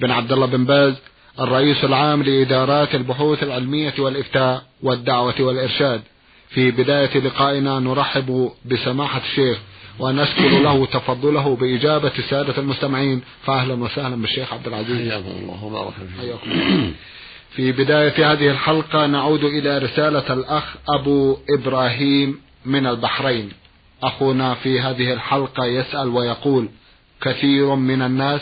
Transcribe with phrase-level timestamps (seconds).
[0.00, 0.94] بن عبد الله بن باز
[1.40, 6.00] الرئيس العام لإدارات البحوث العلمية والإفتاء والدعوة والإرشاد.
[6.48, 9.58] في بداية لقائنا نرحب بسماحة الشيخ
[9.98, 13.22] ونشكر له تفضله بإجابة السادة المستمعين.
[13.42, 15.10] فأهلا وسهلا بالشيخ عبد العزيز.
[15.10, 16.92] حياكم الله وبارك حياكم
[17.50, 23.52] في بداية هذه الحلقة نعود إلى رسالة الأخ أبو إبراهيم من البحرين.
[24.02, 26.68] أخونا في هذه الحلقة يسأل ويقول
[27.22, 28.40] كثير من الناس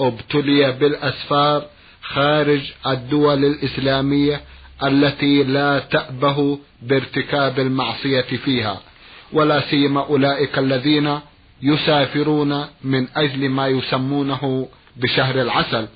[0.00, 1.66] ابتلي بالأسفار
[2.02, 4.40] خارج الدول الإسلامية
[4.82, 8.80] التي لا تأبه بارتكاب المعصية فيها
[9.32, 11.20] ولا سيما أولئك الذين
[11.62, 15.88] يسافرون من أجل ما يسمونه بشهر العسل.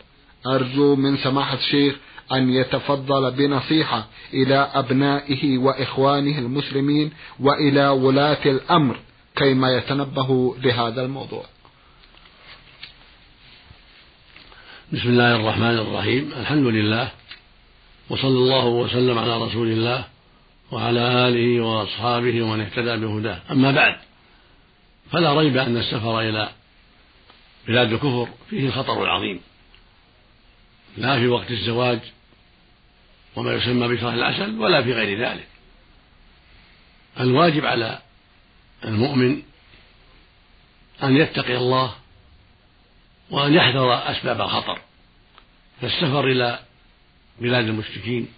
[0.47, 1.95] أرجو من سماحة الشيخ
[2.33, 7.11] أن يتفضل بنصيحة إلى أبنائه وإخوانه المسلمين
[7.41, 8.97] وإلى ولاة الأمر
[9.37, 11.45] كيما يتنبه لهذا الموضوع.
[14.93, 16.33] بسم الله الرحمن الرحيم.
[16.33, 17.11] الحمد لله
[18.11, 20.05] وصلى الله وسلم على رسول الله
[20.71, 23.41] وعلى آله وأصحابه ومن اهتدى بهداه.
[23.51, 23.97] أما بعد
[25.13, 26.51] فلا ريب أن السفر إلى
[27.69, 29.41] بلاد الكفر فيه الخطر العظيم
[30.97, 32.01] لا في وقت الزواج
[33.37, 35.49] وما يسمى بشهر العسل ولا في غير ذلك.
[37.21, 37.99] الواجب على
[38.85, 39.43] المؤمن
[41.03, 41.95] أن يتقي الله
[43.35, 44.79] وأن يحذر أسباب الخطر.
[45.81, 46.59] فالسفر إلى
[47.41, 48.29] بلاد المشركين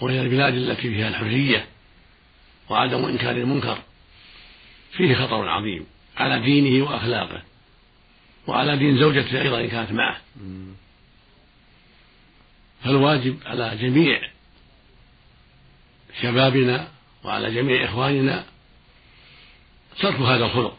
[0.00, 1.66] وهي البلاد التي فيها الحرية
[2.68, 3.78] وعدم إنكار المنكر
[4.92, 5.86] فيه خطر عظيم
[6.16, 7.42] على دينه وأخلاقه
[8.46, 10.20] وعلى دين زوجته أيضا إن كانت معه.
[12.84, 14.20] فالواجب على جميع
[16.22, 16.88] شبابنا
[17.24, 18.44] وعلى جميع إخواننا
[20.00, 20.78] ترك هذا الخلق.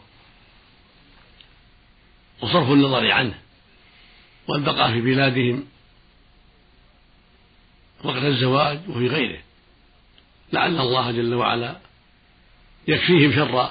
[2.42, 3.34] وصرف النظر عنه
[4.48, 5.64] والبقاء في بلادهم
[8.04, 9.38] وقت الزواج وفي غيره.
[10.52, 11.76] لعل الله جل وعلا
[12.88, 13.70] يكفيهم شر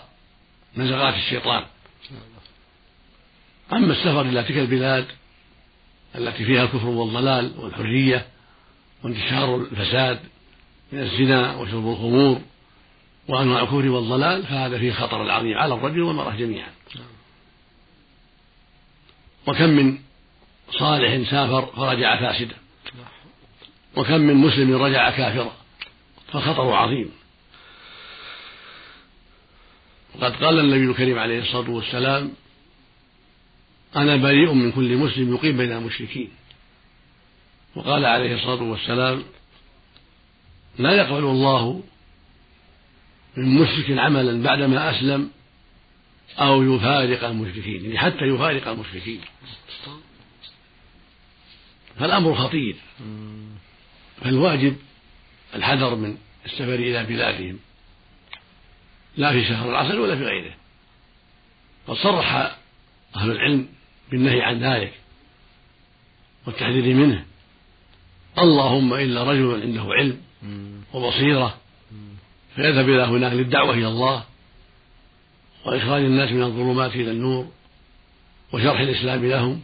[0.77, 1.63] نزغات الشيطان.
[3.73, 5.07] أما السفر إلى تلك البلاد
[6.15, 8.25] التي فيها الكفر والضلال والحرية
[9.03, 10.19] وانتشار الفساد
[10.91, 12.41] من الزنا وشرب الخمور
[13.27, 16.69] وأنواع الكفر والضلال فهذا فيه خطر عظيم على الرجل والمرأة جميعا.
[19.47, 19.97] وكم من
[20.71, 22.55] صالح سافر فرجع فاسدا.
[23.95, 25.55] وكم من مسلم رجع كافرا.
[26.33, 27.11] فالخطر عظيم.
[30.15, 32.31] وقد قال النبي الكريم عليه الصلاة والسلام
[33.95, 36.29] أنا بريء من كل مسلم يقيم بين المشركين.
[37.75, 39.23] وقال عليه الصلاة والسلام
[40.79, 41.83] لا يقبل الله
[43.37, 45.31] من مشرك عملا بعدما أسلم
[46.37, 49.21] أو يفارق المشركين يعني حتى يفارق المشركين.
[51.99, 52.75] فالأمر خطير.
[54.21, 54.75] فالواجب
[55.55, 57.59] الحذر من السفر إلى بلادهم.
[59.17, 60.55] لا في شهر العسل ولا في غيره.
[61.87, 62.55] قد صرح
[63.15, 63.67] أهل العلم
[64.11, 64.93] بالنهي عن ذلك
[66.47, 67.25] والتحذير منه.
[68.37, 70.21] اللهم إلا رجل عنده علم
[70.93, 71.57] وبصيرة
[72.55, 74.25] فيذهب إلى هناك للدعوة إلى الله.
[75.65, 77.47] وإخراج الناس من الظلمات إلى النور
[78.53, 79.61] وشرح الإسلام لهم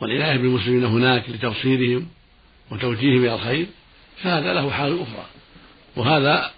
[0.00, 2.08] والعناية بالمسلمين هناك لتبصيرهم
[2.70, 3.66] وتوجيههم إلى الخير
[4.22, 5.26] فهذا له حال أخرى.
[5.96, 6.52] وهذا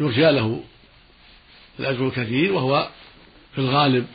[0.00, 0.62] يرجى له
[1.80, 2.88] الأجر الكثير وهو
[3.54, 4.06] في الغالب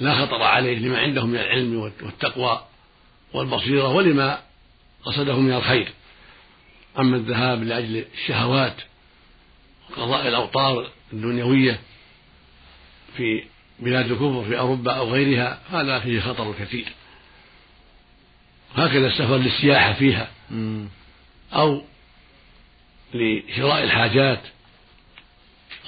[0.00, 2.64] لا خطر عليه لما عنده من العلم والتقوى
[3.32, 4.42] والبصيرة ولما
[5.04, 5.88] قصده من الخير.
[6.98, 8.76] أما الذهاب لأجل الشهوات
[9.90, 11.80] وقضاء الأوطار الدنيوية
[13.16, 13.44] في
[13.80, 16.86] بلاد الكفر في أوروبا أو غيرها هذا فيه خطر كثير.
[18.74, 20.30] هكذا السفر للسياحة فيها.
[21.52, 21.82] أو
[23.14, 24.40] لشراء الحاجات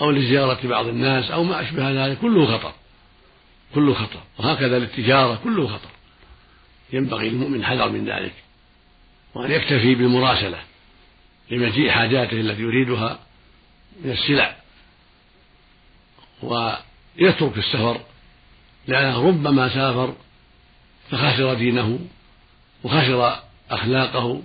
[0.01, 2.73] أو لزيارة بعض الناس أو ما أشبه ذلك كله خطر.
[3.75, 4.21] كله خطر.
[4.39, 5.91] وهكذا للتجارة كله خطر.
[6.93, 8.35] ينبغي للمؤمن الحذر من ذلك.
[9.35, 10.59] وأن يكتفي بالمراسلة
[11.51, 13.19] لمجيء حاجاته التي يريدها
[14.05, 14.57] من السلع.
[17.21, 18.01] ويترك السفر
[18.87, 20.15] لأنه ربما سافر
[21.11, 21.99] فخسر دينه
[22.85, 23.41] وخسر
[23.71, 24.43] أخلاقه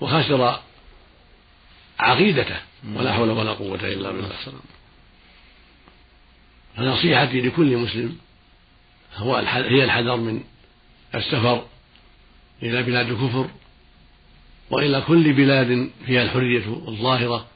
[0.00, 0.60] وخسر
[1.98, 2.56] عقيدته
[2.94, 4.30] ولا حول ولا قوة إلا بالله.
[6.76, 8.18] فنصيحتي لكل مسلم
[9.16, 10.44] هو هي الحذر من
[11.14, 11.66] السفر
[12.62, 13.50] إلى بلاد الكفر
[14.70, 17.46] وإلى كل بلاد فيها الحرية الظاهرة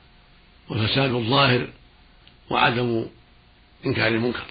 [0.69, 1.69] والفساد الظاهر
[2.50, 3.06] وعدم
[3.87, 4.44] إنكار المنكر.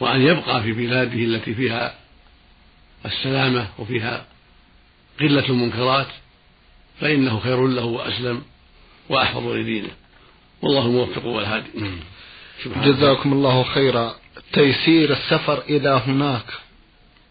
[0.00, 1.94] وأن يبقى في بلاده التي فيها
[3.06, 4.26] السلامة وفيها
[5.20, 6.06] قلة المنكرات
[7.00, 8.42] فإنه خير له وأسلم
[9.08, 9.90] وأحفظ لدينه.
[10.62, 11.68] والله الموفق والهادي.
[12.66, 14.14] جزاكم الله خيرا.
[14.52, 16.44] تيسير السفر إلى هناك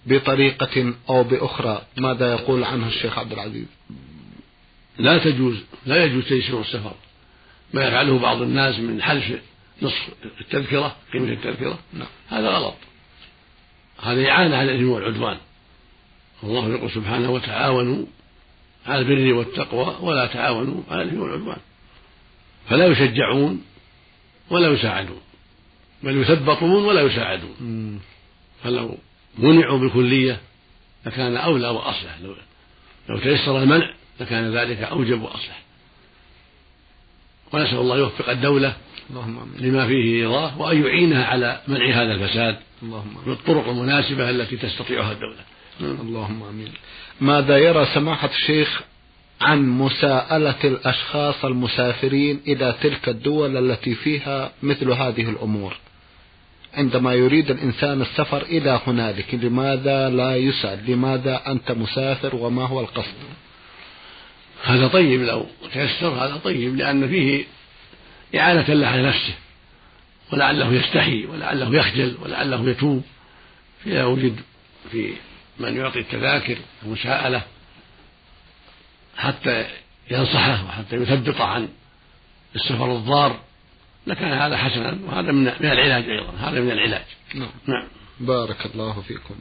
[0.06, 3.66] بطريقة أو بأخرى ماذا يقول عنه الشيخ عبد العزيز؟
[4.98, 6.94] لا تجوز لا يجوز تيسير السفر.
[7.74, 9.42] ما يفعله بعض الناس من حلف
[9.82, 10.10] نصف
[10.42, 11.80] التذكرة قيمة التذكرة.
[11.94, 12.08] نعم.
[12.30, 12.76] هذا غلط.
[14.02, 15.38] هذا إعانة على الإثم والعدوان.
[16.44, 18.06] الله يقول سبحانه وتعاونوا
[18.86, 21.58] على البر والتقوى ولا تعاونوا على الإثم والعدوان.
[22.70, 23.64] فلا يشجعون
[24.50, 25.22] ولا يساعدون
[26.04, 27.56] بل يثبطون ولا يساعدون.
[28.64, 28.98] فلو
[29.38, 30.42] منعوا بالكلية
[31.06, 32.18] لكان أولى وأصلح.
[32.22, 32.36] لو,
[33.10, 35.62] لو تيسر المنع لكان ذلك أوجب وأصلح.
[37.54, 38.76] ونسأل الله يوفق الدولة
[39.10, 39.72] اللهم أمين.
[39.72, 45.44] لما فيه رضاه وأن يعينها على منع هذا الفساد اللهم بالطرق المناسبة التي تستطيعها الدولة.
[45.82, 46.72] اللهم آمين.
[47.22, 48.82] ماذا يرى سماحة الشيخ
[49.42, 55.78] عن مساءلة الأشخاص المسافرين إلى تلك الدول التي فيها مثل هذه الأمور؟
[56.74, 63.14] عندما يريد الإنسان السفر إلى هنالك لماذا لا يسأل؟ لماذا أنت مسافر وما هو القصد؟
[64.64, 67.46] هذا طيب لو تيسر هذا طيب لأن فيه
[68.40, 69.34] إعانة له على نفسه
[70.34, 73.04] ولعله يستحي ولعله يخجل ولعله يتوب.
[73.86, 74.40] فإذا وجد
[74.92, 75.14] في
[75.60, 77.42] من يعطي التذاكر المساءلة
[79.18, 79.66] حتى
[80.12, 81.68] ينصحه وحتى يثبطه عن
[82.56, 83.40] السفر الضار.
[84.08, 87.06] لكان هذا حسنا وهذا من من العلاج أيضا هذا من العلاج.
[87.34, 87.88] نعم, نعم.
[88.20, 89.36] بارك الله فيكم.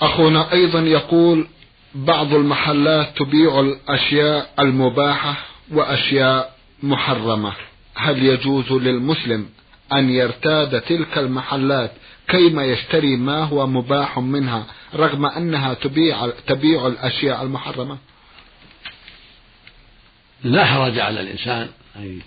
[0.00, 1.46] أخونا أيضا يقول
[1.94, 5.36] بعض المحلات تبيع الأشياء المباحة
[5.72, 7.52] وأشياء محرمة.
[7.94, 9.48] هل يجوز للمسلم
[9.92, 11.92] أن يرتاد تلك المحلات
[12.28, 17.98] كيما يشتري ما هو مباح منها رغم أنها تبيع تبيع الأشياء المحرمة؟
[20.44, 22.20] لا حرج على الإنسان أن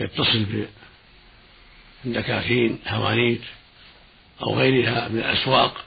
[0.00, 0.46] يتصل
[2.04, 3.42] بالدكاكين حوانيت
[4.42, 5.84] أو غيرها من الأسواق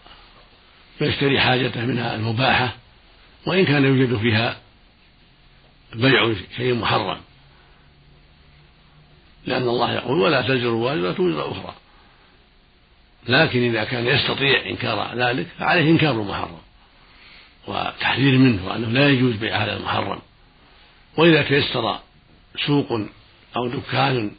[0.99, 2.75] فيشتري حاجته منها المباحة
[3.45, 4.59] وإن كان يوجد فيها
[5.95, 7.17] بيع شيء محرم.
[9.45, 11.75] لأن الله يقول ولا تزر وازرة وزر أخرى.
[13.27, 16.57] لكن إذا كان يستطيع إنكار ذلك فعليه إنكار المحرم
[17.67, 20.19] وتحذير منه وأنه لا يجوز بيع هذا المحرم.
[21.17, 21.99] وإذا تيسر
[22.65, 22.91] سوق
[23.57, 24.31] أو دكان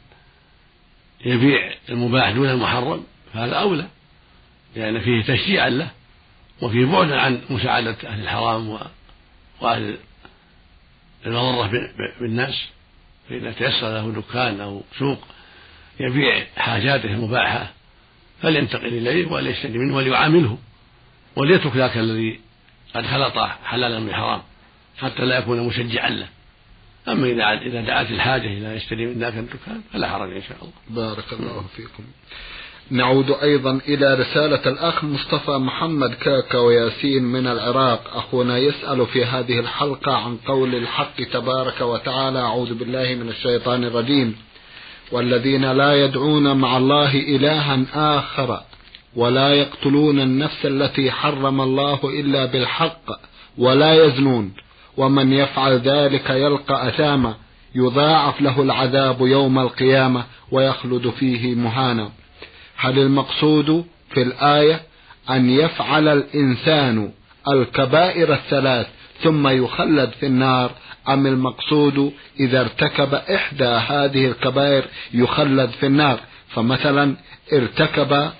[1.25, 3.87] يبيع المباح دون المحرم فهذا أولى
[4.75, 5.91] لأن فيه تشجيعا له
[6.61, 8.79] وفيه بعدا عن مساعدة أهل الحرام
[9.61, 9.97] وأهل
[11.25, 11.71] المضرة
[12.19, 12.67] بالناس.
[13.31, 15.19] فإذا تيسر له دكان أو سوق
[15.99, 17.71] يبيع حاجاته المباحة
[18.41, 20.57] فلينتقل إليه وليشتري منه وليعامله
[21.35, 22.39] وليترك ذاك الذي
[22.95, 24.41] قد خلط حلالا من حرام
[24.97, 26.27] حتى لا يكون مشجعا له.
[27.07, 31.05] أما إذا إذا دعت الحاجة إلى يشتري من ذاك الدكان فلا حرج إن شاء الله.
[31.05, 32.03] بارك الله فيكم.
[32.91, 38.01] نعود أيضا إلى رسالة الأخ مصطفى محمد كاكا وياسين من العراق.
[38.13, 44.35] أخونا يسأل في هذه الحلقة عن قول الحق تبارك وتعالى أعوذ بالله من الشيطان الرجيم.
[45.11, 48.59] والذين لا يدعون مع الله إلها آخر
[49.15, 53.05] ولا يقتلون النفس التي حرم الله إلا بالحق
[53.57, 54.53] ولا يزنون.
[54.97, 57.35] ومن يفعل ذلك يلقى أثاما
[57.75, 62.20] يضاعف له العذاب يوم القيامة ويخلد فيه مهانا.
[62.81, 64.81] هل المقصود في الآية
[65.29, 67.11] أن يفعل الإنسان
[67.47, 68.87] الكبائر الثلاث
[69.23, 70.71] ثم يخلد في النار؟
[71.09, 76.19] أم المقصود إذا ارتكب إحدى هذه الكبائر يخلد في النار؟
[76.49, 77.15] فمثلا
[77.53, 78.31] ارتكب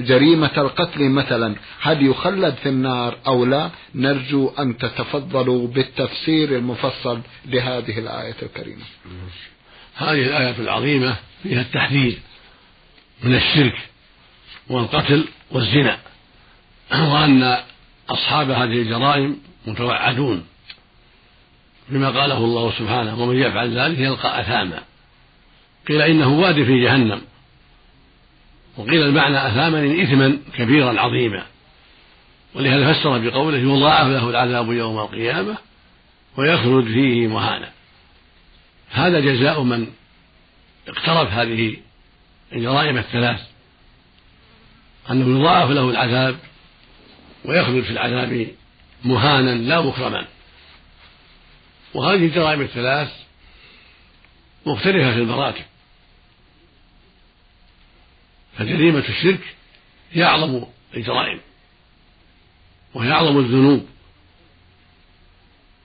[0.00, 7.98] جريمة القتل مثلا هل يخلد في النار أو لا؟ نرجو أن تتفضلوا بالتفسير المفصل لهذه
[7.98, 8.84] الآية الكريمة.
[9.94, 12.18] هذه الآية العظيمة فيها التحذير.
[13.24, 13.88] من الشرك
[14.70, 15.98] والقتل والزنا
[16.92, 17.58] وأن
[18.08, 20.46] أصحاب هذه الجرائم متوعدون
[21.88, 24.82] بما قاله الله سبحانه ومن يفعل ذلك يلقى أثاما.
[25.88, 27.20] قيل إنه واد في جهنم
[28.76, 31.46] وقيل المعنى أثامني إثما كبيرا عظيما
[32.54, 35.56] ولهذا فسر بقوله يضاعف له العذاب يوم القيامة
[36.36, 37.70] ويخلد فيه مهانا.
[38.90, 39.86] هذا جزاء من
[40.88, 41.76] اقترف هذه
[42.54, 43.40] الجرائم الثلاث
[45.10, 46.38] أنه يضاعف له العذاب
[47.44, 48.48] ويخلد في العذاب
[49.04, 50.26] مهانا لا مكرما.
[51.94, 53.12] وهذه الجرائم الثلاث
[54.66, 55.64] مختلفة في المراتب.
[58.58, 59.54] فجريمة الشرك
[60.12, 61.40] هي أعظم الجرائم
[62.94, 63.86] وهي أعظم الذنوب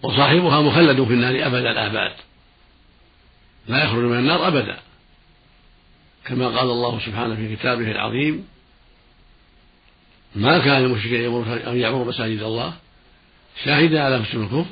[0.01, 2.13] وصاحبها مخلد في النار أبد الآباد
[3.67, 4.79] لا يخرج من النار أبدا.
[6.29, 8.47] كما قال الله سبحانه في كتابه العظيم
[10.35, 12.73] ما كان المشركين أن يعمروا مساجد الله
[13.63, 14.65] شاهدا على مسلم الكفر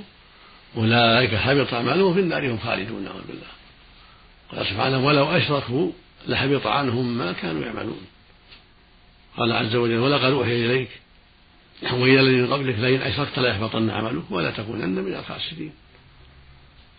[0.77, 3.47] أولئك حبط أعمالهم في النار هم خالدون نعوذ بالله.
[4.51, 5.91] قال سبحانه ولو أشركوا
[6.27, 8.01] لحبط عنهم ما كانوا يعملون.
[9.37, 10.89] قال عز وجل ولقد أوحي إليك
[11.91, 15.71] وإلى الذين قبلك لئن أشركت ليحبطن عملك ولا تكونن من الخاسرين.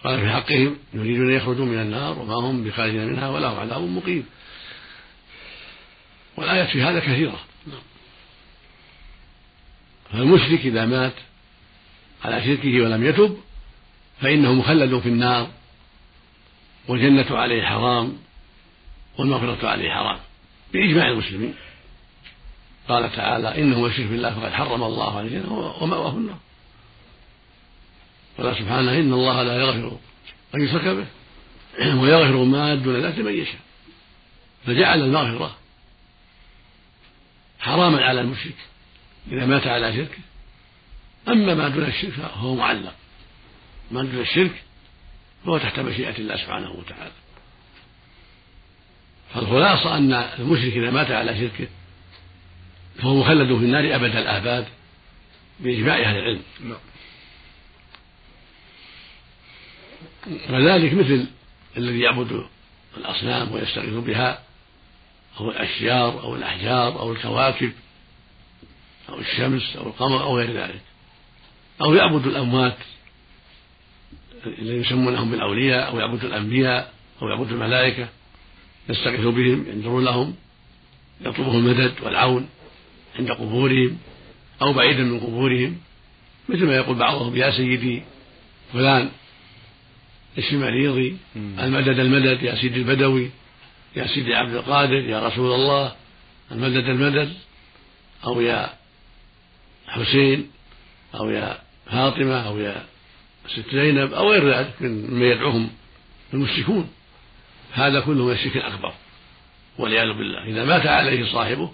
[0.04, 4.24] قال في حقهم يريدون أن يخرجوا من النار وما هم بخارجين منها ولهم عذاب مقيم.
[6.38, 7.40] والآيات في هذا كثيرة.
[10.12, 11.14] فالمشرك إذا مات
[12.24, 13.36] على شركه ولم يتب
[14.20, 15.50] فإنه مخلد في النار
[16.88, 18.18] والجنة عليه حرام
[19.18, 20.18] والمغفرة عليه حرام
[20.72, 21.54] بإجماع المسلمين.
[22.88, 25.52] قال تعالى إنه من يشرك بالله فقد حرم الله عليه الجنة
[25.82, 26.38] ومأواه النار.
[28.38, 29.98] قال سبحانه إن الله لا يغفر
[30.54, 31.06] أن يشرك به
[32.00, 33.60] ويغفر ما دون ذلك لمن يشاء.
[34.66, 35.56] فجعل المغفرة
[37.60, 38.56] حراما على المشرك
[39.32, 40.18] إذا مات على شركه
[41.28, 42.94] أما ما دون الشرك فهو معلق.
[43.90, 44.62] ما دون الشرك
[45.44, 47.12] فهو تحت مشيئة الله سبحانه وتعالى.
[49.34, 51.68] فالخلاصة أن المشرك إذا مات على شركه
[52.98, 54.66] فهو مخلد في النار أبد الآباد
[55.60, 56.42] بإجماع أهل العلم.
[60.50, 61.26] وذلك مثل
[61.76, 62.44] الذي يعبد
[62.96, 64.47] الأصنام ويستغيث بها
[65.40, 67.72] أو الأشجار أو الأحجار أو الكواكب
[69.08, 70.80] أو الشمس أو القمر أو غير ذلك.
[71.82, 72.76] أو يعبد الأموات
[74.46, 76.92] الذين يسمونهم بالأولياء أو يعبد الأنبياء
[77.22, 78.08] أو يعبد الملائكة
[78.88, 80.34] يستغيث بهم ينذر لهم
[81.20, 82.48] يطلبهم المدد والعون
[83.18, 83.98] عند قبورهم
[84.62, 85.78] أو بعيدا من قبورهم
[86.48, 88.02] مثل ما يقول بعضهم يا سيدي
[88.72, 89.10] فلان
[90.38, 93.30] الشماليضي المدد المدد يا سيدي البدوي
[93.96, 95.94] يا سيدي عبد القادر يا رسول الله
[96.52, 97.34] المدد المدد
[98.26, 98.72] أو يا
[99.88, 100.50] حسين
[101.14, 102.84] أو يا فاطمة أو يا
[103.48, 105.70] ست زينب أو غير ذلك مما يدعوهم
[106.34, 106.88] المشركون
[107.72, 108.92] هذا كله من الشرك الأكبر
[109.78, 111.72] والعياذ بالله إذا مات عليه صاحبه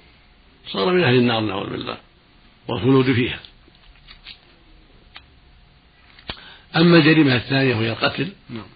[0.73, 1.97] صار من أهل النار نعوذ بالله
[2.69, 3.41] والخلود فيها
[6.77, 8.67] أما الجريمة الثانية وهي القتل نعم.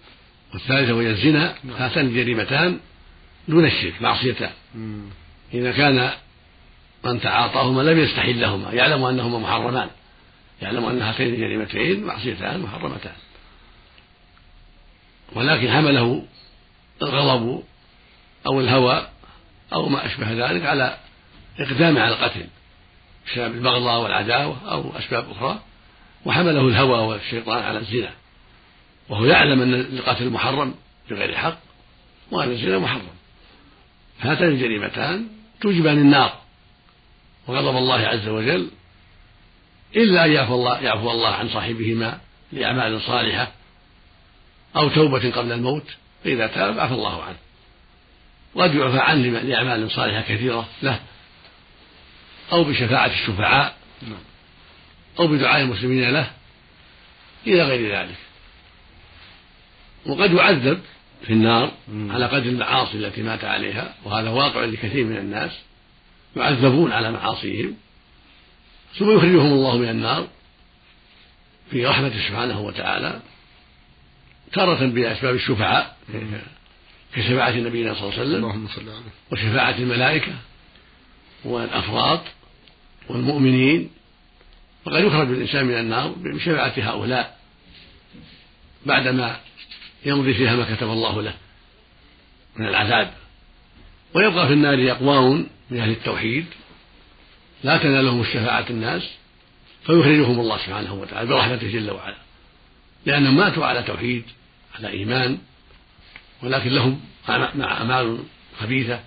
[0.53, 1.75] والثالثة وهي الزنا نعم.
[1.75, 2.79] هاتان الجريمتان
[3.47, 4.51] دون الشرك معصيتان.
[5.53, 6.11] إذا كان
[7.05, 9.89] من تعاطاهما لم يستحلهما يعلم أنهما محرمان.
[10.61, 13.15] يعلم أن هاتين الجريمتين معصيتان محرمتان.
[15.33, 16.25] ولكن حمله
[17.01, 17.63] الغضب
[18.47, 19.07] أو الهوى
[19.73, 20.97] أو ما أشبه ذلك على
[21.59, 22.45] إقدام على القتل
[23.27, 25.59] بسبب البغضاء والعداوة أو أسباب أخرى.
[26.25, 28.11] وحمله الهوى والشيطان على الزنا.
[29.09, 30.75] وهو يعلم أن القتل محرم
[31.09, 31.57] بغير حق
[32.31, 33.18] وأن الزنا محرم.
[34.21, 35.27] هاتان الجريمتان
[35.61, 36.41] توجبان النار
[37.47, 38.69] وغضب الله عز وجل
[39.95, 42.19] إلا أن يعفو الله يعفو الله عن صاحبهما
[42.51, 43.51] لأعمال صالحة
[44.75, 45.85] أو توبة قبل الموت
[46.23, 47.37] فإذا تاب عفى الله عنه.
[48.55, 50.99] قد يعفى عنه لأعمال صالحة كثيرة له
[52.51, 53.77] أو بشفاعة الشفعاء
[55.19, 56.31] أو بدعاء المسلمين له
[57.47, 58.15] إلى غير ذلك.
[60.05, 60.81] وقد يعذب
[61.21, 61.71] في النار
[62.09, 65.51] على قدر المعاصي التي مات عليها وهذا واقع لكثير من الناس
[66.35, 67.75] يعذبون على معاصيهم
[68.95, 70.27] ثم يخرجهم الله من النار
[71.71, 73.19] في رحمته سبحانه وتعالى
[74.53, 75.97] تارة بأسباب الشفعاء
[77.15, 78.45] كشفاعة نبينا صلى الله عليه وسلم
[79.31, 80.33] وشفاعة الملائكة
[81.45, 82.19] والأفراد
[83.09, 83.89] والمؤمنين
[84.85, 87.37] وقد يخرج الإنسان من النار بشفاعة هؤلاء
[88.85, 89.39] بعدما
[90.05, 91.33] يمضي فيها ما كتب الله له
[92.55, 93.13] من العذاب.
[94.13, 96.45] ويبقى في النار أقوام من أهل التوحيد
[97.63, 99.09] لا تنالهم الشفاعة الناس
[99.85, 102.17] فيخرجهم الله سبحانه وتعالى برحمته جل وعلا.
[103.05, 104.23] لأنهم ماتوا على توحيد
[104.75, 105.37] على إيمان
[106.43, 108.19] ولكن لهم أعمال
[108.59, 108.99] خبيثة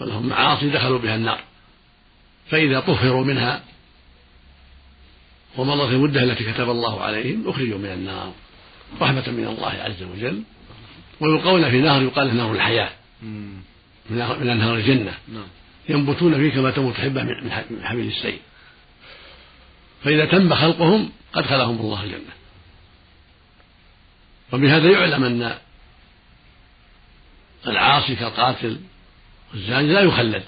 [0.00, 1.40] ولهم معاصي دخلوا بها النار.
[2.50, 3.62] فإذا طهروا منها
[5.56, 8.32] ومضت المدة التي كتب الله عليهم أخرجوا من النار.
[9.00, 10.42] رحمة من الله عز وجل
[11.20, 12.90] ويلقون في نهر يقال له نهر الحياة.
[14.10, 15.14] من أنهار الجنة.
[15.28, 15.46] نعم.
[15.88, 18.38] ينبتون فيه كما تنبت حبة من حبيب السيل.
[20.04, 22.32] فإذا تم خلقهم أدخلهم الله الجنة
[24.52, 25.58] وبهذا يعلم أن
[27.66, 28.80] العاصي كالقاتل
[29.52, 30.42] والزاني لا يخلد.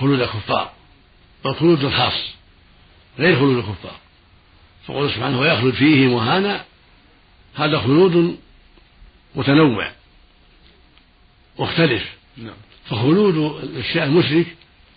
[0.00, 0.72] خلود الكفار.
[1.44, 2.34] بل خلود الخاص.
[3.18, 3.96] غير خلود الكفار.
[4.86, 6.64] فقول سبحانه ويخلد فيه مهانا
[7.56, 8.38] هذا خلود
[9.34, 9.90] متنوع
[11.58, 12.16] مختلف.
[12.36, 12.54] نعم.
[12.84, 13.36] فخلود
[13.76, 14.46] الشيء المشرك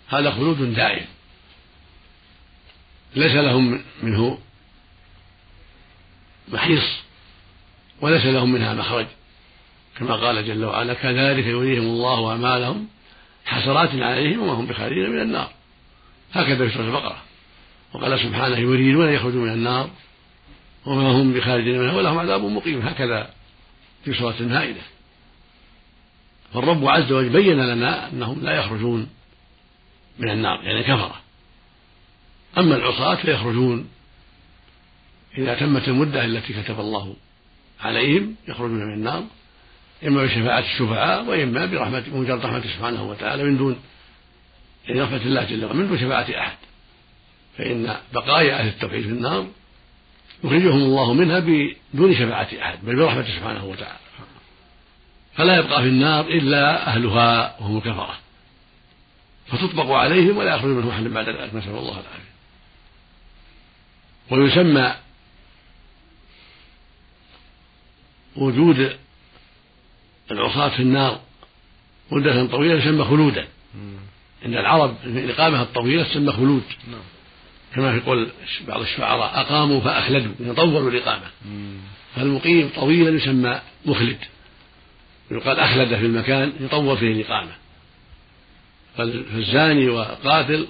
[0.08, 1.06] هذا خلود دائم.
[3.16, 4.38] ليس لهم منه
[6.48, 6.84] محيص
[8.00, 9.06] وليس لهم منها مخرج.
[9.98, 12.88] كما قال جل وعلا كذلك يريهم الله أعمالهم
[13.44, 15.50] حسرات عليهم وما هم بخارجين من النار.
[16.32, 17.22] هكذا في سورة البقرة.
[17.92, 19.90] وقال سبحانه يريدون أن يخرجوا من النار
[20.86, 22.80] وما هم بخارجين منها ولهم عذاب مقيم.
[22.80, 23.30] هكذا
[24.04, 24.80] في سورة المائدة
[26.54, 29.08] فالرب عز وجل بين لنا أنهم لا يخرجون
[30.18, 31.20] من النار يعني كفرة.
[32.58, 33.88] أما العصاة فيخرجون.
[35.38, 37.16] إذا تمت المدة التي كتب الله
[37.80, 39.24] عليهم يخرجون من النار
[40.06, 43.80] إما بشفاعة الشفعاء وإما برحمة مجرد رحمته سبحانه وتعالى من دون
[44.86, 46.56] يعني رحمة الله جل وعلا من دون شفاعة أحد.
[47.58, 49.46] فإن بقايا أهل التوحيد في النار
[50.44, 53.98] يخرجهم الله منها بدون شفاعة أحد بل برحمته سبحانه وتعالى.
[55.34, 58.18] فلا يبقى في النار إلا أهلها وهم الكفرة.
[59.46, 62.30] فتطبق عليهم ولا يخرج منهم أحد بعد ذلك نسأل الله العافية.
[64.30, 64.94] ويسمى
[68.36, 68.96] وجود
[70.30, 71.20] العصاة في النار
[72.10, 73.48] مدة طويلة يسمى خلودا.
[74.46, 76.62] إن العرب الإقامة الطويلة تسمى خلود.
[76.90, 77.00] نعم.
[77.74, 78.28] كما في قول
[78.68, 81.26] بعض الشعراء أقاموا فأخلدوا يطولوا الإقامة.
[82.16, 84.18] فالمقيم طويلا يسمى مخلد.
[85.30, 87.52] يقال أخلد في المكان يطول فيه الإقامة.
[88.96, 90.66] فالزاني وقاتل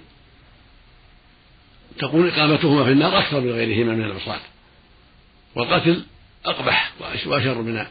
[1.98, 4.40] تكون إقامتهما في النار أكثر من غيرهما من العصاة
[5.54, 6.02] والقتل
[6.44, 6.92] أقبح
[7.26, 7.86] وأشر من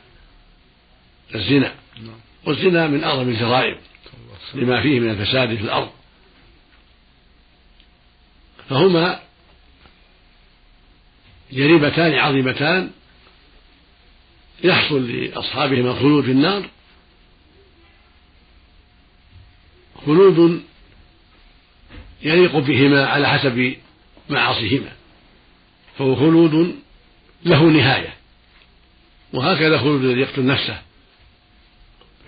[1.35, 1.73] الزنا.
[2.45, 3.75] والزنا من أعظم الجرائم
[4.53, 5.89] لما فيه من الفساد في الأرض.
[8.69, 9.19] فهما
[11.51, 12.91] جريمتان عظيمتان
[14.63, 16.69] يحصل لأصحابهما الخلود في النار.
[20.05, 20.63] خلود
[22.21, 23.75] يليق بهما على حسب
[24.29, 24.91] معاصيهما
[25.97, 26.75] فهو خلود
[27.45, 28.13] له نهاية
[29.33, 30.81] وهكذا خلود الذي يقتل نفسه.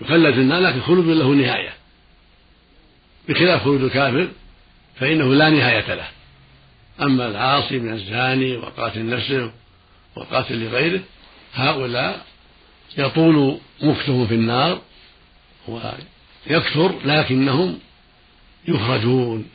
[0.00, 1.74] يخلد في النار لكن خلود له نهاية.
[3.28, 4.28] بخلاف خلود الكافر
[4.96, 6.08] فإنه لا نهاية له.
[7.00, 9.52] أما العاصي من الزاني وقاتل نفسه
[10.16, 11.00] وقاتل لغيره
[11.54, 12.26] هؤلاء
[12.98, 14.80] يطول مكثهم في النار
[15.68, 17.78] ويكثر لكنهم
[18.68, 19.48] يخرجون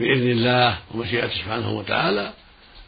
[0.00, 2.32] بإذن الله ومشيئته سبحانه وتعالى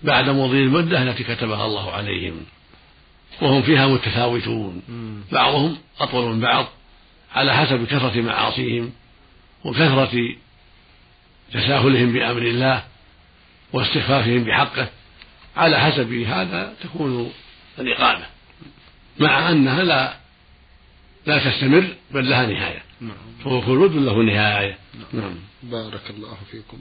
[0.02, 2.44] بعد مضي المدة التي كتبها الله عليهم.
[3.42, 4.82] وهم فيها متفاوتون.
[5.32, 6.66] بعضهم أطول من بعض
[7.34, 8.92] على حسب كثرة معاصيهم
[9.64, 10.34] وكثرة
[11.52, 12.82] تساهلهم بأمر الله.
[13.72, 14.88] واستخفافهم بحقه
[15.56, 17.32] على حسب هذا تكون
[17.78, 18.26] الإقامة
[19.18, 20.16] مع أنها لا
[21.26, 23.16] لا تستمر بل لها نهاية نعم.
[23.44, 25.22] فهو خلود له نهاية نعم.
[25.22, 26.78] نعم بارك الله فيكم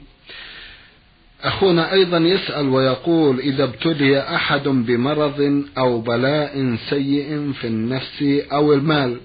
[1.42, 8.22] أخونا أيضا يسأل ويقول إذا ابتلي أحد بمرض أو بلاء سيء في النفس
[8.52, 9.20] أو المال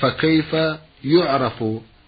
[0.00, 0.56] فكيف
[1.04, 1.64] يعرف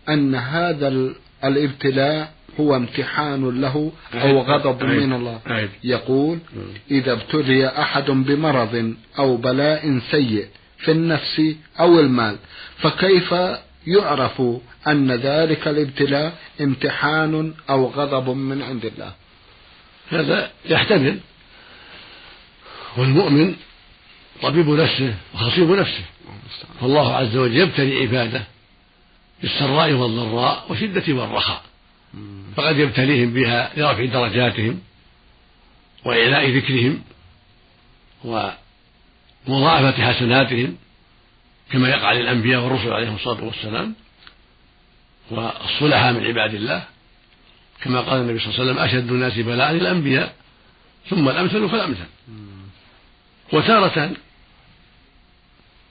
[0.09, 1.15] أن هذا
[1.45, 5.41] الابتلاء هو امتحان له أو غضب من الله.
[5.85, 6.39] يقول
[6.91, 10.47] إذا ابتلي أحد بمرض أو بلاء سيء
[10.79, 11.43] في النفس
[11.81, 12.37] أو المال
[12.77, 13.35] فكيف
[13.87, 14.43] يعرف
[14.87, 19.13] أن ذلك الابتلاء امتحان أو غضب من عند الله؟
[20.11, 21.19] هذا يحتمل.
[22.97, 23.55] والمؤمن
[24.43, 26.05] طبيب نفسه وخصيب نفسه.
[26.81, 28.43] فالله عز وجل يبتلي عباده
[29.43, 31.63] بالسراء والضراء والشدة والرخاء.
[32.57, 34.81] فقد يبتليهم بها لرفع درجاتهم
[36.05, 37.03] وإعلاء ذكرهم
[38.25, 40.77] ومضاعفة حسناتهم
[41.71, 43.95] كما يقع للأنبياء والرسل عليهم الصلاة والسلام
[45.31, 46.85] والصلحاء من عباد الله.
[47.83, 50.35] كما قال النبي صلى الله عليه وسلم أشد الناس بلاء الأنبياء
[51.11, 52.07] ثم الأمثل فالأمثل.
[53.53, 54.11] وتارة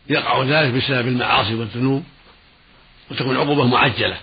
[0.10, 2.04] يقع ذلك بسبب المعاصي والذنوب
[3.12, 4.18] وتكون عقوبة معجلة.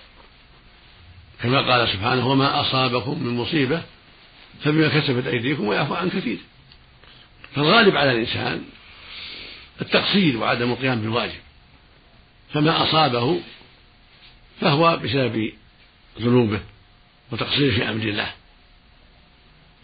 [1.43, 3.83] كما قال سبحانه وما أصابكم من مصيبة
[4.65, 6.39] فبما كسبت أيديكم ويعفو عن كثير.
[7.55, 8.65] فالغالب على الإنسان
[9.81, 11.41] التقصير وعدم القيام بالواجب.
[12.53, 13.41] فما أصابه
[14.61, 15.53] فهو بسبب
[16.21, 16.61] ذنوبه
[17.33, 18.33] وتقصيره في أمر الله.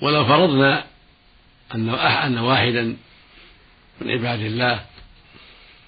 [0.00, 0.84] ولو فرضنا
[1.74, 2.96] أن أن واحدا
[4.00, 4.84] من عباد الله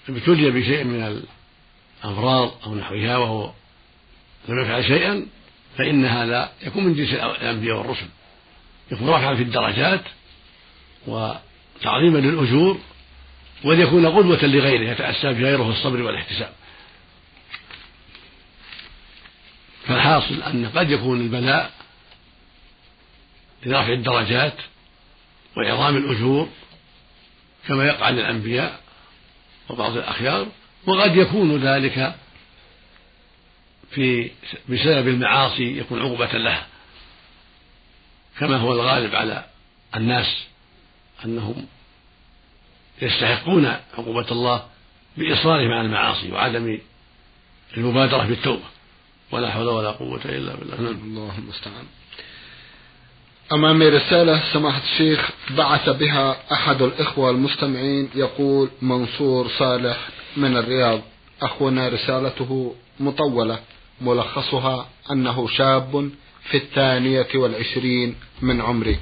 [0.08, 1.24] ابتلي بشيء من
[2.04, 3.52] الأمراض أو نحوها وهو
[4.48, 5.26] لم يفعل شيئا
[5.80, 8.06] فإن هذا يكون من جنس الأنبياء والرسل.
[8.92, 10.00] يكون رفعا في الدرجات
[11.06, 12.78] وتعظيما للأجور
[13.64, 16.52] وليكون قدوة لغيره يتأسى بغيره الصبر والاحتساب.
[19.86, 21.70] فالحاصل أن قد يكون البلاء
[23.66, 24.54] لرفع الدرجات
[25.56, 26.48] وإعظام الأجور
[27.68, 28.80] كما يقع للأنبياء
[29.68, 30.46] وبعض الأخيار
[30.86, 32.14] وقد يكون ذلك
[33.90, 34.30] في
[34.68, 36.66] بسبب المعاصي يكون عقبة لها.
[38.38, 39.44] كما هو الغالب على
[39.96, 40.44] الناس
[41.24, 41.66] أنهم
[43.02, 43.66] يستحقون
[43.98, 44.66] عقوبة الله
[45.16, 46.78] بإصرارهم على المعاصي وعدم
[47.76, 48.64] المبادرة بالتوبة.
[49.32, 50.76] ولا حول ولا قوة إلا بالله.
[50.80, 51.00] نعم.
[51.04, 51.84] الله المستعان
[53.52, 61.00] أمامي رسالة سماحة الشيخ بعث بها أحد الإخوة المستمعين يقول منصور صالح من الرياض.
[61.42, 63.60] أخونا رسالته مطولة.
[64.00, 66.10] ملخصها أنه شاب
[66.50, 68.96] في الثانية والعشرين من عمره.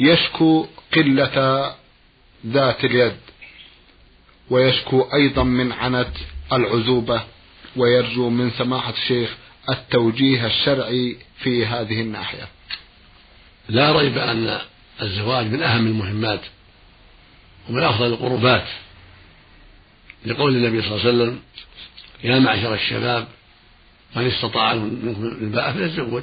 [0.00, 1.74] يشكو قلة
[2.46, 3.16] ذات اليد
[4.50, 6.12] ويشكو أيضا من عنت
[6.52, 7.22] العزوبة
[7.76, 9.36] ويرجو من سماحة الشيخ
[9.70, 12.48] التوجيه الشرعي في هذه الناحية.
[13.68, 14.58] لا ريب أن
[15.02, 16.40] الزواج من أهم المهمات
[17.68, 18.66] ومن أفضل القربات.
[20.26, 21.40] لقول النبي صلى الله عليه وسلم
[22.24, 23.28] يا معشر الشباب
[24.16, 26.22] من استطاع منكم الباء فليتزوج.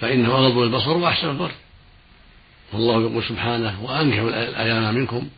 [0.00, 1.50] فإنه أغض البصر وأحسن الفرج
[2.72, 5.28] والله يقول سبحانه وأنكحوا الأيام منكم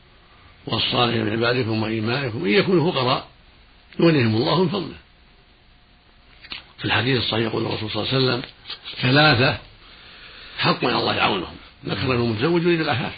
[0.67, 3.29] والصالحين من عبادكم وإيمائكم إن يكونوا فقراء
[4.01, 4.95] يغنيهم الله من فضله.
[6.79, 8.43] في الحديث الصحيح يقول الرسول صلى الله عليه وسلم
[9.03, 9.59] ثلاثة
[10.59, 13.13] حق من الله يعونهم ذكر المتزوج يريد العفاف.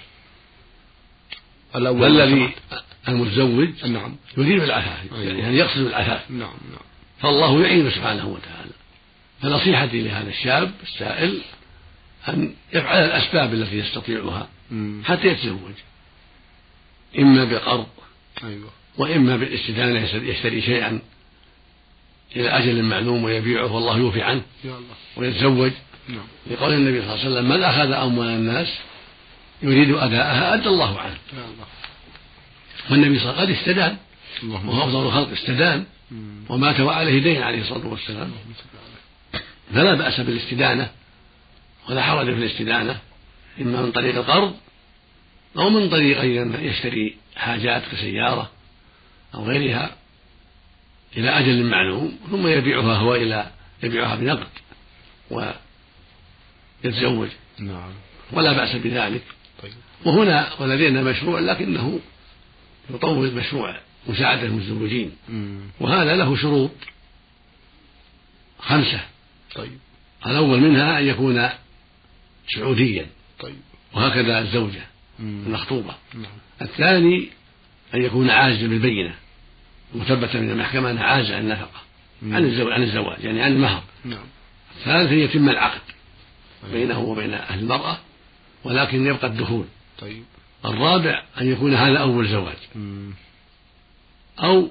[1.75, 2.55] والذي
[3.09, 4.17] المتزوج نعم.
[4.37, 4.99] يريد العفاف.
[5.13, 6.31] يعني يقصد العفاف.
[6.31, 6.87] نعم نعم.
[7.19, 8.73] فالله يعين سبحانه وتعالى.
[9.43, 11.41] فنصيحتي لهذا الشاب السائل
[12.29, 14.49] أن يفعل الأسباب التي يستطيعها
[15.05, 15.75] حتى يتزوج.
[17.19, 17.87] إما بقرض
[18.45, 18.71] أيوة.
[18.99, 21.01] وإما بالاستدانة يشتري شيئا
[22.37, 24.43] إلى أجل معلوم ويبيعه والله يوفي عنه
[25.17, 25.73] ويتزوج.
[26.09, 26.27] نعم.
[26.51, 28.69] لقول النبي صلى الله عليه وسلم من أخذ أموال الناس
[29.63, 31.17] يريد أداءها أدى الله عنه.
[32.91, 33.97] والنبي صلى الله عليه وسلم قد استدان.
[34.45, 35.85] وهو أفضل الخلق استدان.
[36.49, 38.33] ومات وعليه دين عليه الصلاة والسلام.
[39.75, 40.91] فلا بأس بالاستدانة
[41.89, 43.01] ولا حرج في الاستدانة.
[43.61, 44.55] إما من طريق القرض
[45.59, 48.51] أو من طريق أن يشتري حاجات كسيارة
[49.35, 49.91] أو غيرها
[51.17, 53.51] إلى أجل معلوم ثم يبيعها هو إلى
[53.83, 54.47] يبيعها بنقد
[56.85, 57.29] ويتزوج.
[57.59, 57.93] نعم.
[58.33, 59.23] ولا بأس بذلك.
[59.63, 59.73] طيب.
[60.05, 62.01] وهنا ولدينا مشروع لكنه
[62.91, 65.13] يطول مشروع مساعدة المتزوجين.
[65.81, 66.71] وهذا له شروط
[68.59, 69.01] خمسة.
[69.55, 69.79] طيب.
[70.27, 71.49] الأول منها أن يكون
[72.55, 73.07] سعوديا.
[73.39, 73.57] طيب.
[73.93, 74.87] وهكذا الزوجة
[75.21, 75.95] المخطوبة.
[76.15, 76.33] نعم.
[76.63, 77.29] الثاني
[77.95, 79.15] أن يكون عاجزا بالبينة.
[79.95, 81.81] مثبتا من المحكمة أنها عاجزة عن النفقة.
[82.23, 83.83] عن الزواج عن الزواج يعني عن المهر.
[84.05, 84.25] نعم.
[84.79, 85.81] الثالث أن يتم العقد
[86.63, 86.73] طيب.
[86.73, 87.99] بينه وبين أهل المرأة
[88.65, 89.65] ولكن يبقى الدخول.
[89.99, 90.23] طيب.
[90.65, 92.57] الرابع أن يكون هذا أول زواج.
[94.39, 94.69] أو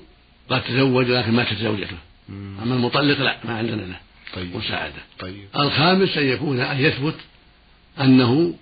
[0.50, 1.98] قد تزوج لكن ماتت زوجته
[2.30, 4.00] أما المطلق لا ما عندنا له
[4.34, 4.56] طيب.
[4.56, 5.46] مساعدة طيب.
[5.56, 7.16] الخامس أن يكون أن يثبت
[8.02, 8.54] أنه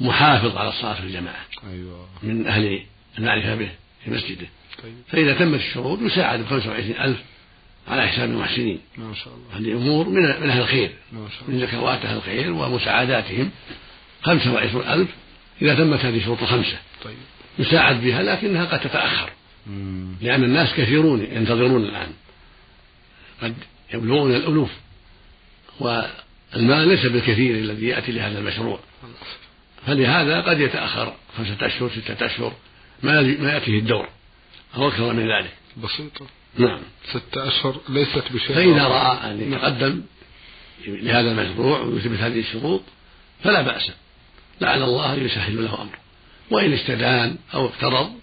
[0.00, 2.08] محافظ على الصلاة في الجماعة أيوة.
[2.22, 2.82] من أهل
[3.18, 3.70] المعرفة به
[4.04, 4.46] في مسجده
[4.82, 4.94] طيب.
[5.08, 7.18] فإذا تمت الشروط يساعد ب 25 ألف
[7.88, 11.60] على حساب المحسنين ما شاء الله هذه أمور من من أهل الخير ما شاء الله.
[11.60, 13.50] من زكوات أهل الخير ومساعداتهم
[14.22, 15.08] 25 ألف
[15.62, 17.16] إذا تمت هذه الشروط الخمسة طيب.
[17.58, 19.30] يساعد بها لكنها قد تتأخر.
[20.20, 22.08] لأن الناس كثيرون ينتظرون الآن.
[23.42, 23.54] قد
[23.94, 24.70] يبلغون الألوف.
[25.80, 28.80] والمال ليس بالكثير الذي يأتي لهذا المشروع.
[29.86, 32.52] فلهذا قد يتأخر خمسة أشهر ستة أشهر.
[33.02, 34.08] ما ما يأتيه الدور.
[34.76, 35.52] أو أكثر من ذلك.
[35.84, 36.26] بسيطة
[36.58, 36.80] نعم.
[37.10, 40.02] ستة أشهر ليست بشيء فإذا رأى أن يتقدم
[40.86, 42.82] لهذا المشروع ويثبت هذه الشروط
[43.44, 43.90] فلا بأس.
[44.60, 45.98] لعل الله يسهل له أمره.
[46.50, 48.19] وإن استدان أو اقترض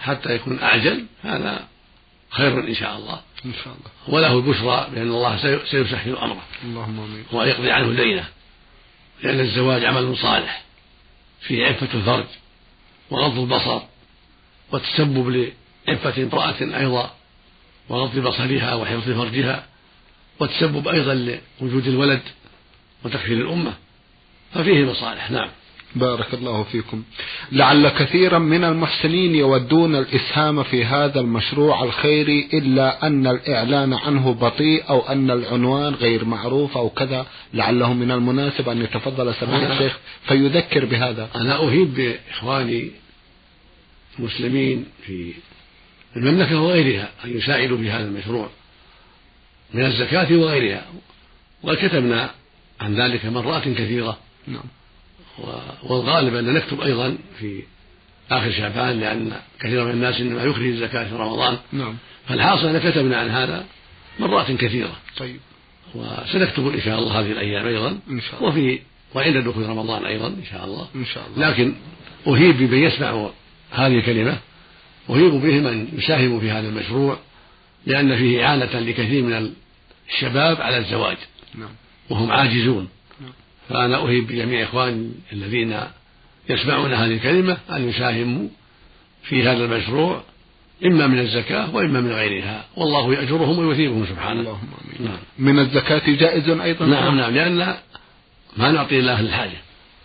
[0.00, 1.66] حتى يكون أعجل هذا
[2.30, 3.20] خير إن شاء الله.
[3.44, 4.14] إن شاء الله.
[4.16, 5.36] وله البشرى بأن الله
[5.70, 6.42] سيسهل أمره.
[6.64, 7.24] اللهم آمين.
[7.32, 8.28] ويقضي عنه دينه
[9.22, 10.62] لأن الزواج عمل صالح
[11.40, 12.26] فيه عفة الفرج
[13.10, 13.80] وغض البصر
[14.72, 15.52] والتسبب
[15.88, 17.14] لعفة امرأة أيضا
[17.88, 19.66] وغض بصرها وحفظ فرجها
[20.40, 22.22] والتسبب أيضا لوجود الولد
[23.04, 23.74] وتكفير الأمة
[24.54, 25.30] ففيه مصالح.
[25.30, 25.48] نعم.
[25.96, 27.02] بارك الله فيكم.
[27.52, 34.88] لعل كثيرا من المحسنين يودون الإسهام في هذا المشروع الخيري إلا أن الإعلان عنه بطيء
[34.88, 37.26] أو أن العنوان غير معروف أو كذا.
[37.54, 41.28] لعله من المناسب أن يتفضل سماحة الشيخ فيذكر بهذا.
[41.34, 42.90] أنا أهيب بإخواني
[44.18, 45.32] المسلمين في
[46.16, 48.48] المملكة وغيرها أن يساعدوا في هذا المشروع.
[49.74, 50.84] من الزكاة وغيرها.
[51.62, 52.30] وكتبنا
[52.80, 54.18] عن ذلك مرات كثيرة.
[54.46, 54.62] نعم.
[55.82, 57.62] والغالب أن نكتب أيضا في
[58.30, 61.58] آخر شعبان لأن كثير من الناس إنما يخرج الزكاة في رمضان.
[61.72, 61.94] نعم.
[62.28, 63.66] فالحاصل أن كتبنا عن هذا
[64.20, 64.96] مرات كثيرة.
[65.16, 65.40] طيب.
[65.94, 67.98] وسنكتب إن شاء الله هذه الأيام أيضا.
[68.10, 68.48] إن شاء الله.
[68.48, 68.80] وفي
[69.14, 70.88] وعند دخول رمضان أيضا إن شاء الله.
[70.94, 71.50] إن شاء الله.
[71.50, 71.74] لكن
[72.26, 73.30] أهيب بمن يسمع
[73.70, 74.38] هذه الكلمة.
[75.10, 77.18] أهيب بهم أن يساهموا في هذا المشروع
[77.86, 79.52] لأن فيه إعانة لكثير من
[80.08, 81.16] الشباب على الزواج.
[81.54, 81.70] نعم.
[82.10, 82.88] وهم عاجزون.
[83.68, 85.80] فأنا أهيب بجميع إخواني الذين
[86.48, 88.48] يسمعون هذه الكلمة أن يساهموا
[89.22, 90.22] في هذا المشروع
[90.84, 92.64] إما من الزكاة وإما من غيرها.
[92.76, 94.40] والله يأجرهم ويثيبهم سبحانه.
[94.40, 95.10] اللهم آمين.
[95.10, 95.18] نعم.
[95.38, 97.34] من الزكاة جائز أيضا؟ نعم نعم.
[97.34, 97.76] لأن
[98.56, 99.58] ما نعطي الله الحاجة.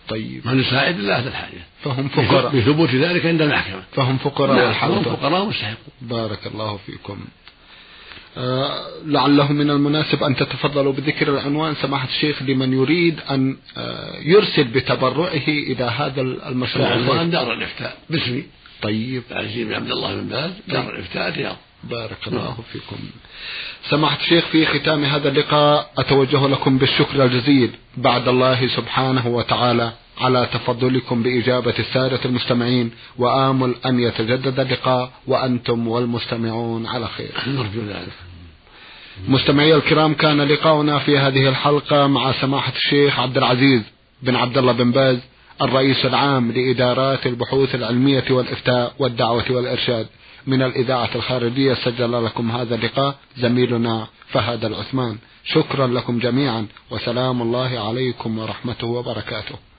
[0.08, 0.46] طيب.
[0.46, 1.60] ما نساعد الله أهل الحاجة.
[1.84, 2.56] فهم فقراء.
[2.56, 3.82] بثبوت ذلك عند المحكمة.
[3.92, 7.18] فهم فقراء نعم والحالة هم فقراء مستحقون بارك الله فيكم.
[9.06, 15.48] لعله من المناسب أن تتفضلوا بذكر العنوان سماحة الشيخ لمن يريد أن آه يرسل بتبرعه
[15.48, 16.88] إلى هذا المشروع.
[16.88, 17.24] عنوان الخير.
[17.24, 17.96] دار الإفتاء.
[18.10, 18.44] باسمي.
[18.82, 19.22] طيب.
[19.30, 21.56] العزيز بن عبد الله بن باز دار الإفتاء الرياض.
[21.84, 22.96] بارك الله فيكم.
[23.90, 27.70] سماحة الشيخ في ختام هذا اللقاء أتوجه لكم بالشكر الجزيل.
[27.96, 29.92] بعد الله سبحانه وتعالى.
[30.18, 37.32] على تفضلكم بإجابة السادة المستمعين وآمل أن يتجدد اللقاء وأنتم والمستمعون على خير.
[37.46, 38.12] نرجو ذلك.
[39.28, 43.82] مستمعي الكرام كان لقاؤنا في هذه الحلقة مع سماحة الشيخ عبد العزيز
[44.22, 45.18] بن عبد الله بن باز
[45.62, 50.06] الرئيس العام لإدارات البحوث العلمية والإفتاء والدعوة والإرشاد.
[50.46, 55.18] من الإذاعة الخارجية سجل لكم هذا اللقاء زميلنا فهد العثمان.
[55.44, 59.71] شكرا لكم جميعا وسلام الله عليكم ورحمته وبركاته.